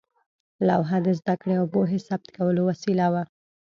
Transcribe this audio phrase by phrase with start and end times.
[0.67, 3.23] لوحه د زده کړې او پوهې ثبت کولو وسیله وه.